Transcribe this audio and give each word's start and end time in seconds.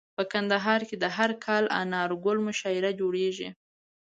په 0.17 0.23
کندهار 0.33 0.81
کي 0.89 0.95
هر 1.17 1.31
کال 1.45 1.63
انارګل 1.81 2.37
مشاعره 2.47 2.91
جوړیږي. 2.99 3.49